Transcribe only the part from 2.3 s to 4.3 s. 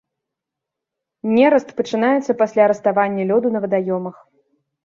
пасля раставання лёду на вадаёмах.